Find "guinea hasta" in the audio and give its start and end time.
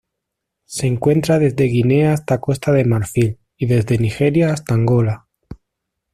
1.65-2.41